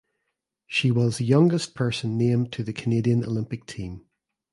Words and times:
She 0.65 0.89
was 0.89 1.19
the 1.19 1.25
youngest 1.25 1.75
person 1.75 2.17
named 2.17 2.51
to 2.53 2.63
the 2.63 2.73
Canadian 2.73 3.23
Olympic 3.23 3.67
team. 3.67 4.07